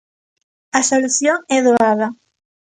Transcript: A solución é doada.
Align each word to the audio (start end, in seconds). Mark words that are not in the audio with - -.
A 0.79 0.81
solución 0.89 1.37
é 1.57 1.59
doada. 1.67 2.07